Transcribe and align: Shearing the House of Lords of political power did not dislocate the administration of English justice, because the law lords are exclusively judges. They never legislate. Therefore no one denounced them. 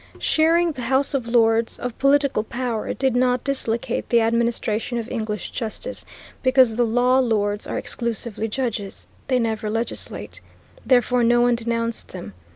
Shearing 0.17 0.71
the 0.71 0.81
House 0.81 1.13
of 1.13 1.27
Lords 1.27 1.77
of 1.77 1.95
political 1.99 2.43
power 2.43 2.91
did 2.91 3.15
not 3.15 3.43
dislocate 3.43 4.09
the 4.09 4.21
administration 4.21 4.97
of 4.97 5.07
English 5.11 5.51
justice, 5.51 6.05
because 6.41 6.75
the 6.75 6.87
law 6.87 7.19
lords 7.19 7.67
are 7.67 7.77
exclusively 7.77 8.47
judges. 8.47 9.05
They 9.27 9.37
never 9.37 9.69
legislate. 9.69 10.41
Therefore 10.83 11.23
no 11.23 11.41
one 11.41 11.53
denounced 11.53 12.07
them. 12.07 12.33